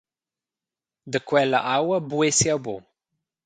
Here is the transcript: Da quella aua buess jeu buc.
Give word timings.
Da 1.11 1.19
quella 1.27 1.59
aua 1.75 1.97
buess 2.09 2.37
jeu 2.45 2.59
buc. 2.65 2.83